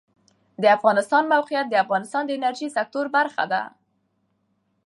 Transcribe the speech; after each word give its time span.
د 0.61 0.63
افغانستان 0.77 1.23
د 1.25 1.29
موقعیت 1.33 1.65
د 1.69 1.75
افغانستان 1.83 2.23
د 2.25 2.31
انرژۍ 2.37 2.67
سکتور 2.77 3.05
برخه 3.17 3.43
ده. 3.51 3.61